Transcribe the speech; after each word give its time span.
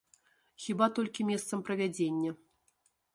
Хіба 0.63 0.87
толькі 0.99 1.27
месцам 1.31 1.59
правядзення. 1.67 2.31